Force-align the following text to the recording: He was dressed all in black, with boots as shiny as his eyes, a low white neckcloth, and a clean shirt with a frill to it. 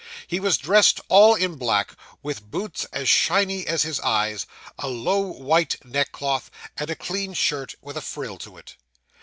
He 0.25 0.39
was 0.39 0.57
dressed 0.57 0.99
all 1.09 1.35
in 1.35 1.57
black, 1.57 1.95
with 2.23 2.49
boots 2.49 2.85
as 2.91 3.07
shiny 3.07 3.67
as 3.67 3.83
his 3.83 3.99
eyes, 3.99 4.47
a 4.79 4.87
low 4.87 5.19
white 5.21 5.75
neckcloth, 5.85 6.49
and 6.75 6.89
a 6.89 6.95
clean 6.95 7.35
shirt 7.35 7.75
with 7.83 7.95
a 7.95 8.01
frill 8.01 8.39
to 8.39 8.57
it. 8.57 8.77